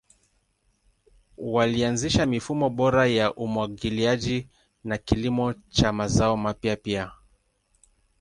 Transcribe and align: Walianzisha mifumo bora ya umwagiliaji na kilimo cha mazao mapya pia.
Walianzisha 1.37 2.25
mifumo 2.25 2.69
bora 2.69 3.07
ya 3.07 3.33
umwagiliaji 3.33 4.47
na 4.83 4.97
kilimo 4.97 5.53
cha 5.53 5.93
mazao 5.93 6.37
mapya 6.37 6.75
pia. 6.75 7.11